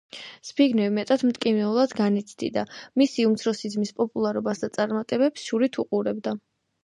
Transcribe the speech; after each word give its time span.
ზბიგნევი 0.47 0.93
მეტად 0.93 1.23
მტკივნეულად 1.31 1.91
განიცდიდა 1.99 2.63
მისი 3.01 3.27
უმცროსი 3.31 3.71
ძმის 3.75 3.93
პოპულარობას 4.03 4.65
და 4.65 4.71
წარმატებებს 4.79 5.47
შურით 5.51 5.81
უყურებდა. 5.85 6.35